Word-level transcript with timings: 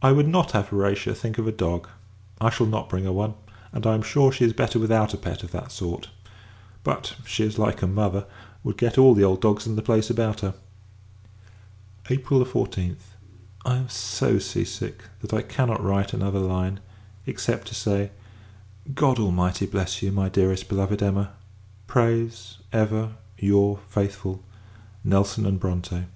I 0.00 0.12
would 0.12 0.26
not 0.28 0.52
have 0.52 0.68
Horatia 0.68 1.14
think 1.14 1.36
of 1.36 1.46
a 1.46 1.52
dog. 1.52 1.88
I 2.40 2.48
shall 2.48 2.64
not 2.66 2.88
bring 2.88 3.04
her 3.04 3.12
one; 3.12 3.34
and, 3.70 3.86
I 3.86 3.92
am 3.94 4.00
sure, 4.00 4.32
she 4.32 4.46
is 4.46 4.54
better 4.54 4.78
without 4.78 5.12
a 5.12 5.18
pet 5.18 5.42
of 5.42 5.50
that 5.52 5.70
sort. 5.72 6.08
But, 6.82 7.16
she 7.26 7.44
is 7.44 7.58
like 7.58 7.80
her 7.80 7.86
mother, 7.86 8.24
would 8.64 8.78
get 8.78 8.96
all 8.96 9.12
the 9.12 9.24
old 9.24 9.42
dogs 9.42 9.66
in 9.66 9.76
the 9.76 9.82
place 9.82 10.08
about 10.08 10.40
her. 10.40 10.54
April 12.08 12.42
14th. 12.46 12.96
I 13.62 13.76
am 13.76 13.90
so 13.90 14.38
sea 14.38 14.64
sick, 14.64 15.02
that 15.20 15.34
I 15.34 15.42
cannot 15.42 15.84
write 15.84 16.14
another 16.14 16.40
line; 16.40 16.80
except, 17.26 17.68
to 17.68 17.74
say 17.74 18.12
God 18.94 19.18
Almighty 19.18 19.66
bless 19.66 20.00
you, 20.00 20.12
my 20.12 20.30
dearest 20.30 20.66
beloved 20.66 21.02
Emma! 21.02 21.32
prays, 21.86 22.56
ever, 22.72 23.12
your 23.38 23.80
faithful 23.90 24.40
NELSON 25.04 25.54
& 25.56 25.58
BRONTE. 25.58 26.06